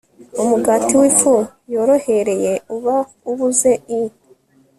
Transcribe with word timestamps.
Umugati 0.41 0.93
wifu 1.01 1.33
yorohereye 1.73 2.53
uba 2.75 2.97
ubuze 3.31 3.71
i 3.99 4.01